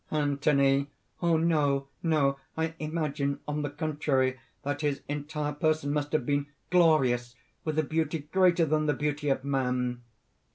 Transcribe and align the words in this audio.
ANTHONY. 0.09 0.87
"Oh! 1.21 1.37
no, 1.37 1.89
no! 2.01 2.39
I 2.57 2.73
imagine, 2.79 3.39
on 3.47 3.61
the 3.61 3.69
contrary, 3.69 4.39
that 4.63 4.81
his 4.81 5.03
entire 5.07 5.53
person 5.53 5.93
must 5.93 6.11
have 6.13 6.25
been 6.25 6.47
glorious 6.71 7.35
with 7.63 7.77
a 7.77 7.83
beauty 7.83 8.17
greater 8.17 8.65
than 8.65 8.87
the 8.87 8.95
beauty 8.95 9.29
of 9.29 9.43
man!" 9.43 10.01